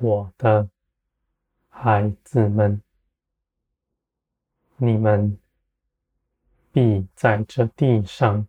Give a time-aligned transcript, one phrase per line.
[0.00, 0.68] 我的
[1.68, 2.80] 孩子们，
[4.76, 5.36] 你们
[6.70, 8.46] 必在这地上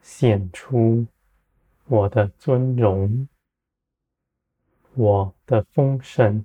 [0.00, 1.04] 显出
[1.86, 3.28] 我的尊荣，
[4.94, 6.44] 我的丰盛，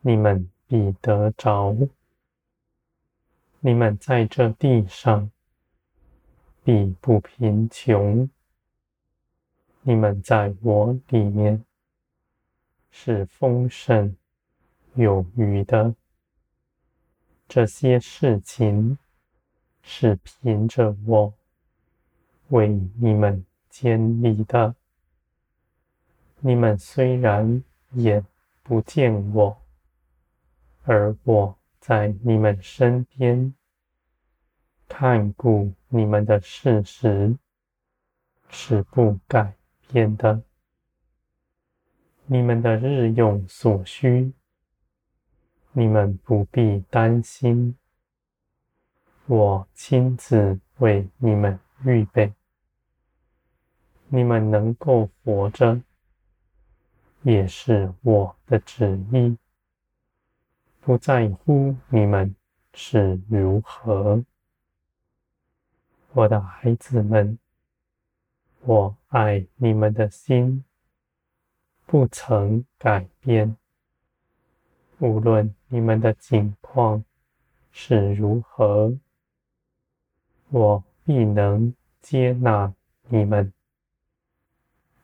[0.00, 1.76] 你们必得着。
[3.60, 5.30] 你们在这地上
[6.64, 8.28] 必不贫穷。
[9.82, 11.64] 你们在我里面
[12.98, 14.16] 是丰盛
[14.94, 15.94] 有余的，
[17.46, 18.96] 这些事情
[19.82, 21.34] 是凭着我
[22.48, 24.74] 为你们建立的。
[26.40, 28.24] 你们虽然眼
[28.62, 29.58] 不见我，
[30.84, 33.54] 而我在你们身边
[34.88, 37.36] 看顾你们的事实
[38.48, 39.54] 是不改
[39.92, 40.42] 变的，
[42.28, 44.32] 你们的日用所需，
[45.70, 47.76] 你们不必担心。
[49.26, 52.32] 我亲自为你们预备，
[54.08, 55.80] 你们能够活着，
[57.22, 59.36] 也是我的旨意，
[60.80, 62.34] 不在乎你们
[62.74, 64.24] 是如何，
[66.12, 67.38] 我的孩子们。
[68.62, 70.64] 我爱你们的心
[71.86, 73.56] 不曾改变，
[74.98, 77.04] 无论你们的境况
[77.70, 78.98] 是如何，
[80.48, 82.74] 我必能接纳
[83.06, 83.52] 你们，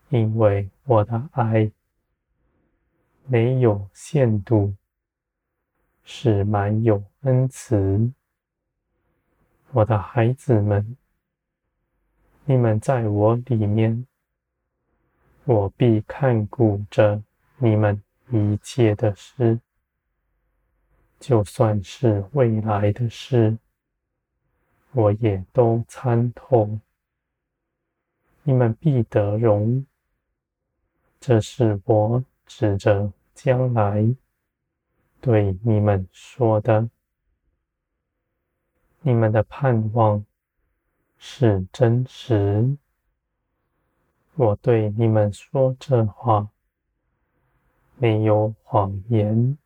[0.09, 1.71] 因为我的爱
[3.26, 4.75] 没有限度，
[6.03, 8.12] 是满有恩慈。
[9.71, 10.97] 我的孩子们。
[12.44, 14.04] 你们在我里面，
[15.44, 17.22] 我必看顾着
[17.58, 19.58] 你们一切的事，
[21.19, 23.58] 就算是未来的事，
[24.92, 26.78] 我也都参透。
[28.42, 29.86] 你们必得荣，
[31.20, 34.14] 这是我指着将来
[35.20, 36.88] 对你们说的。
[39.00, 40.24] 你们的盼望。
[41.24, 42.76] 是真实，
[44.34, 46.48] 我对你们说这话，
[47.97, 49.59] 没有谎言。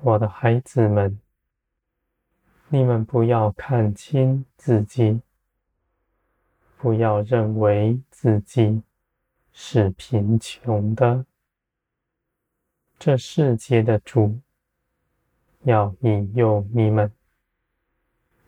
[0.00, 1.20] 我的孩子们，
[2.68, 5.20] 你们不要看轻自己，
[6.78, 8.80] 不要认为自己
[9.52, 11.26] 是贫穷的。
[12.96, 14.38] 这世界的主
[15.64, 17.12] 要引诱你们。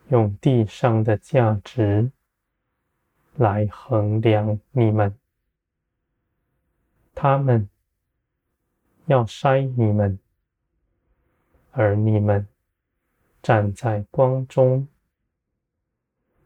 [0.08, 2.10] 用地上的价值
[3.36, 5.16] 来衡量你们，
[7.14, 7.68] 他们
[9.06, 10.18] 要筛你们，
[11.70, 12.46] 而你们
[13.42, 14.86] 站在光中，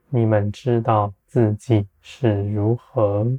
[0.09, 3.39] 你们知道自己是如何，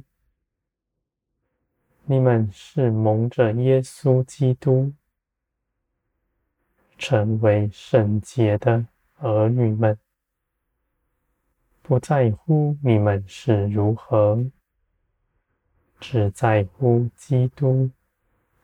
[2.04, 4.92] 你们是蒙着耶稣基督。
[7.00, 8.84] 成为圣洁的
[9.18, 9.96] 儿女们。
[11.88, 14.44] 不在乎你们是如何，
[15.98, 17.88] 只在乎基督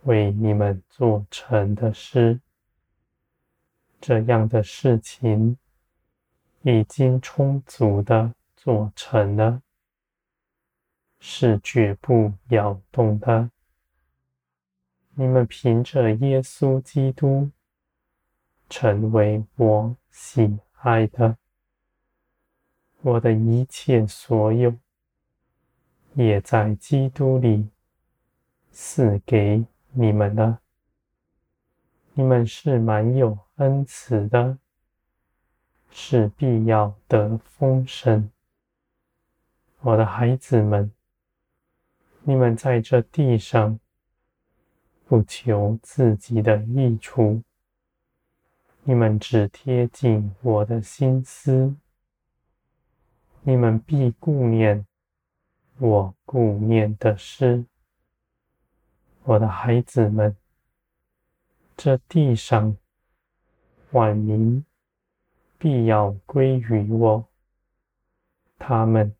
[0.03, 2.39] 为你们做成的事。
[3.99, 5.57] 这样的事情
[6.65, 9.63] 已经充足的做成了，
[11.19, 13.51] 是绝不摇动的。
[15.15, 17.51] 你们凭着耶稣基督
[18.69, 21.39] 成为我喜爱的。
[23.05, 24.75] 我的一切所有，
[26.15, 27.69] 也在基督里
[28.73, 29.63] 赐给
[29.93, 30.61] 你们了。
[32.15, 34.57] 你们是满有恩慈的，
[35.91, 38.31] 是必要的丰盛。
[39.81, 40.91] 我的孩子们，
[42.23, 43.79] 你们在这地上
[45.05, 47.43] 不求自己的益处，
[48.83, 51.77] 你们只贴近我的心思。
[53.47, 54.87] 你们必顾念
[55.79, 57.67] 我顾念的事，
[59.25, 60.35] 我的孩子们。
[61.77, 62.75] 这地上
[63.91, 64.65] 万民
[65.59, 67.29] 必要归于我，
[68.59, 69.15] 他们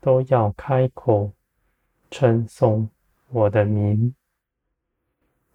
[0.00, 1.32] 都要开口
[2.10, 2.88] 称颂
[3.28, 4.14] 我的名。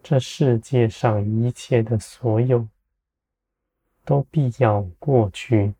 [0.04, 2.68] 这世界上一切的所有
[4.06, 5.74] 都必要过去。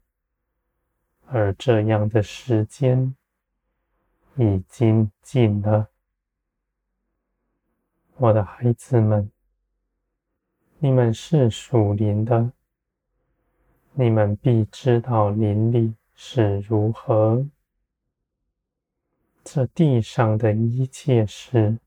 [1.36, 3.16] 而这样的时间
[4.36, 5.90] 已经近了。
[8.18, 9.32] 我的孩子们，
[10.78, 12.52] 你们是属灵的，
[13.94, 17.44] 你们必知道灵里是如何。
[19.44, 21.80] 这地上的一切事，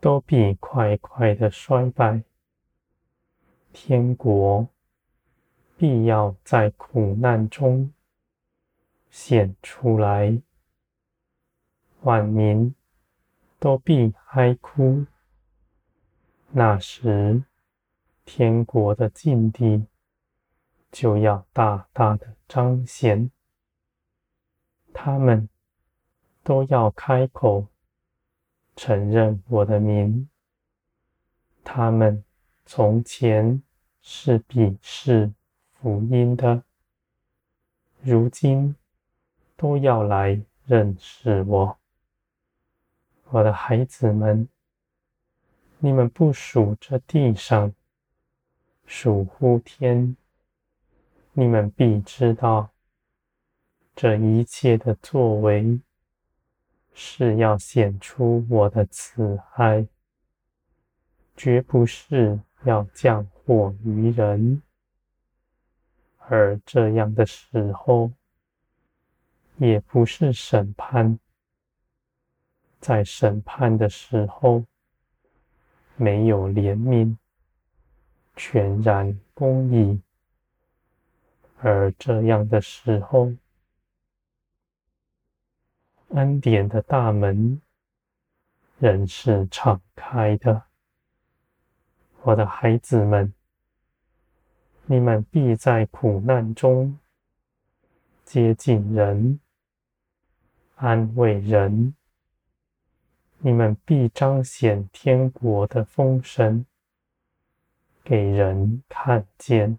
[0.00, 2.24] 都必快快的衰败。
[3.72, 4.66] 天国
[5.76, 7.92] 必要在苦难中
[9.10, 10.40] 显出来，
[12.00, 12.74] 万民
[13.58, 15.04] 都必哀哭。
[16.50, 17.44] 那时，
[18.24, 19.86] 天国的境地
[20.90, 23.30] 就要大大的彰显，
[24.92, 25.48] 他们
[26.42, 27.66] 都要开口
[28.74, 30.28] 承认我的名，
[31.62, 32.24] 他们。
[32.72, 33.64] 从前
[34.00, 35.32] 是鄙视
[35.72, 36.62] 福音的，
[38.00, 38.76] 如今
[39.60, 41.78] 都要来认识我。
[43.28, 44.48] 我的孩子们，
[45.78, 47.70] 你们不属这地上，
[48.86, 50.16] 属乎天。
[51.34, 52.70] 你们必知道，
[53.94, 55.78] 这一切的作为，
[56.94, 59.86] 是要显出我的慈爱，
[61.36, 62.40] 绝不是。
[62.64, 64.60] 要降祸于人，
[66.18, 68.12] 而这样的时候，
[69.60, 71.18] 也不是审判。
[72.80, 74.64] 在审判的时候，
[75.96, 77.14] 没有怜悯，
[78.34, 80.00] 全然公义；
[81.58, 83.30] 而这样的时候，
[86.08, 87.60] 恩典的大门
[88.78, 90.62] 仍是敞开的。
[92.22, 93.30] 我的孩子们，
[94.86, 96.98] 你们必在苦难中
[98.24, 99.38] 接近人，
[100.80, 101.92] 安慰人；
[103.40, 106.64] 你们必彰显天国的丰盛，
[108.02, 109.78] 给人看见。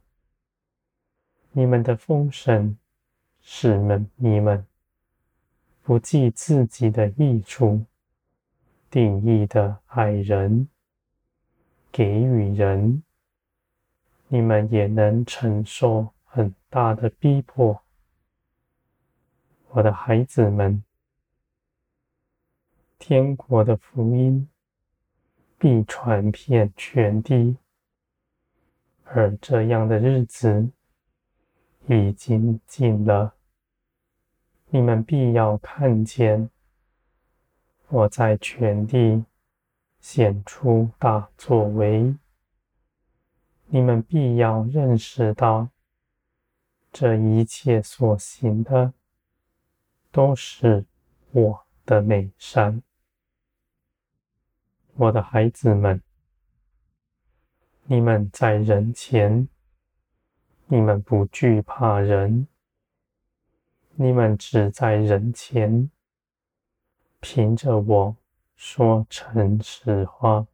[1.54, 2.78] 你们的丰盛
[3.42, 4.64] 是们你们
[5.82, 7.84] 不计自己的益处，
[8.92, 10.68] 定义的爱人。
[11.92, 13.02] 给予人，
[14.28, 17.82] 你们也能承受很大的逼迫。
[19.70, 20.84] 我的孩子们，
[23.04, 24.48] 天国的福音
[25.58, 27.58] 必传遍全地，
[29.04, 30.70] 而这样的日子
[31.88, 33.34] 已经近了。
[34.70, 36.48] 你们必要看见
[37.88, 39.26] 我在全地。
[40.00, 42.16] 显出大作为，
[43.68, 45.70] 你们必要认识到，
[46.92, 48.94] 这一切所行的，
[50.12, 50.86] 都是
[51.32, 52.82] 我的美善。
[55.02, 56.00] 我的孩子们，
[57.86, 59.48] 你们在人前，
[60.68, 62.48] 你们不惧怕人，
[63.96, 65.90] 你们只在人前，
[67.20, 68.16] 凭着我。
[68.56, 70.46] 说诚实话，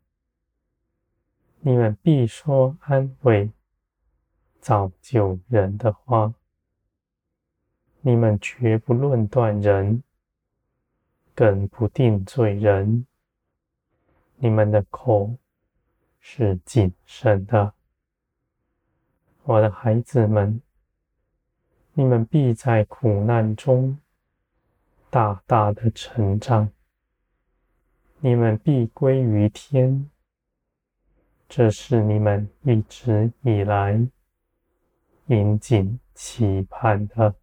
[1.60, 3.52] 你们必说安慰、
[4.62, 6.34] 造就人的话。
[8.00, 10.02] 你们绝不论断人，
[11.36, 13.06] 更不定罪人。
[14.40, 15.36] 你们的口
[16.20, 17.74] 是谨慎的，
[19.44, 20.62] 我的孩子们，
[21.94, 23.98] 你们必在苦难中
[25.10, 26.70] 大大的成长。
[28.20, 30.10] 你们必归于天，
[31.50, 34.08] 这是你们一直以来
[35.26, 37.34] 殷谨期盼的。